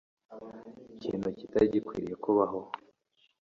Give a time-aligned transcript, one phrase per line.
[0.95, 2.59] ikintu kitari gikwiriye kubaho